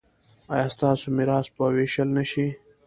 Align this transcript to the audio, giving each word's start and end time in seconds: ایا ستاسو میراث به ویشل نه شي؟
ایا 0.53 0.67
ستاسو 0.75 1.05
میراث 1.17 1.47
به 1.55 1.65
ویشل 1.75 2.09
نه 2.17 2.23
شي؟ 2.31 2.47